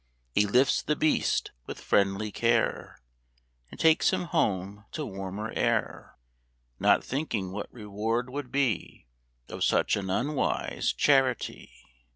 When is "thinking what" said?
7.03-7.71